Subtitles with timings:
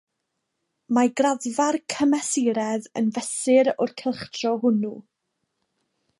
[0.97, 4.95] Mae graddfa'r cymesuredd yn fesur o'r cylchdro hwnnw.